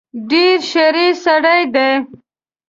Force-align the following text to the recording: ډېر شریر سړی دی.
ډېر 0.29 0.57
شریر 0.71 1.13
سړی 1.25 1.61
دی. 1.75 1.89